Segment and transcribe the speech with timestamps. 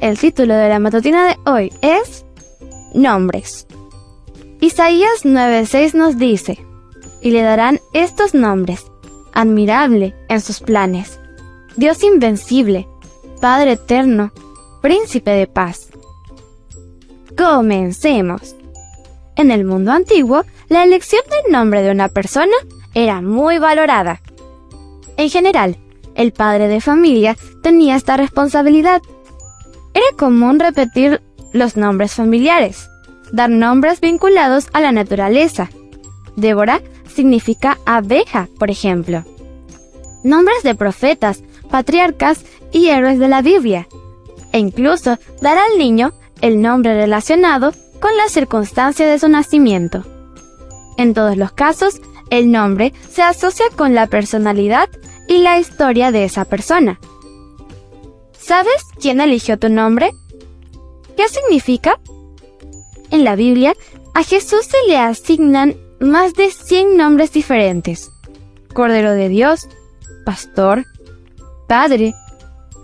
[0.00, 2.26] El título de la matutina de hoy es
[2.92, 3.66] Nombres.
[4.60, 6.58] Isaías 9:6 nos dice,
[7.22, 8.84] y le darán estos nombres,
[9.32, 11.18] admirable en sus planes,
[11.76, 12.86] Dios invencible,
[13.40, 14.32] Padre eterno,
[14.82, 15.88] Príncipe de paz.
[17.36, 18.54] Comencemos.
[19.34, 22.54] En el mundo antiguo, la elección del nombre de una persona
[22.94, 24.20] era muy valorada.
[25.16, 25.78] En general,
[26.14, 29.02] el padre de familia tenía esta responsabilidad
[29.96, 31.22] era común repetir
[31.54, 32.90] los nombres familiares,
[33.32, 35.70] dar nombres vinculados a la naturaleza.
[36.36, 39.24] Débora significa abeja, por ejemplo.
[40.22, 43.88] Nombres de profetas, patriarcas y héroes de la Biblia.
[44.52, 46.12] E incluso dar al niño
[46.42, 50.04] el nombre relacionado con la circunstancia de su nacimiento.
[50.98, 54.90] En todos los casos, el nombre se asocia con la personalidad
[55.26, 57.00] y la historia de esa persona.
[58.46, 60.14] ¿Sabes quién eligió tu nombre?
[61.16, 61.98] ¿Qué significa?
[63.10, 63.74] En la Biblia,
[64.14, 68.12] a Jesús se le asignan más de 100 nombres diferentes.
[68.72, 69.66] Cordero de Dios,
[70.24, 70.84] Pastor,
[71.66, 72.14] Padre,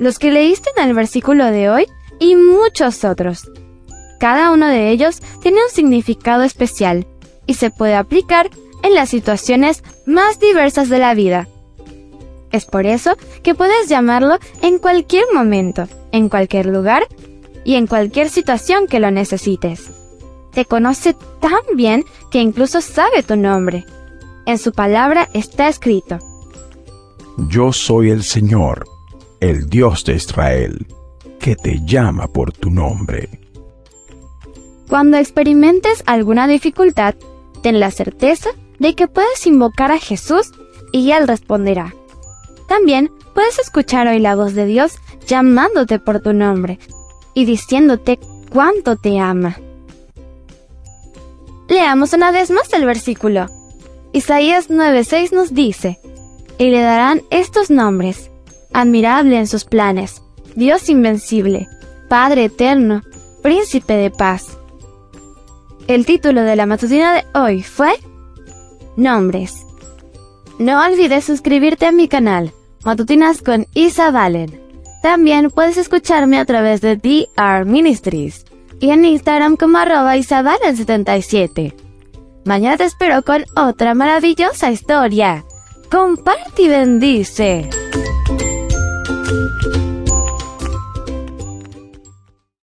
[0.00, 1.86] los que leíste en el versículo de hoy
[2.18, 3.48] y muchos otros.
[4.18, 7.06] Cada uno de ellos tiene un significado especial
[7.46, 8.50] y se puede aplicar
[8.82, 11.46] en las situaciones más diversas de la vida.
[12.52, 17.06] Es por eso que puedes llamarlo en cualquier momento, en cualquier lugar
[17.64, 19.90] y en cualquier situación que lo necesites.
[20.52, 23.86] Te conoce tan bien que incluso sabe tu nombre.
[24.44, 26.18] En su palabra está escrito.
[27.48, 28.84] Yo soy el Señor,
[29.40, 30.86] el Dios de Israel,
[31.38, 33.30] que te llama por tu nombre.
[34.88, 37.14] Cuando experimentes alguna dificultad,
[37.62, 40.52] ten la certeza de que puedes invocar a Jesús
[40.92, 41.94] y Él responderá.
[42.72, 44.94] También puedes escuchar hoy la voz de Dios
[45.26, 46.78] llamándote por tu nombre
[47.34, 48.18] y diciéndote
[48.50, 49.58] cuánto te ama.
[51.68, 53.44] Leamos una vez más el versículo.
[54.14, 55.98] Isaías 9:6 nos dice,
[56.56, 58.30] y le darán estos nombres,
[58.72, 60.22] admirable en sus planes,
[60.56, 61.68] Dios invencible,
[62.08, 63.02] Padre eterno,
[63.42, 64.56] Príncipe de paz.
[65.88, 67.92] El título de la matutina de hoy fue
[68.96, 69.66] Nombres.
[70.58, 72.54] No olvides suscribirte a mi canal
[72.84, 74.60] Matutinas con Isa Valen.
[75.02, 78.44] También puedes escucharme a través de DR Ministries
[78.80, 81.74] y en Instagram como arroba isabalen77.
[82.44, 85.44] Mañana te espero con otra maravillosa historia.
[85.90, 87.68] Comparte y bendice.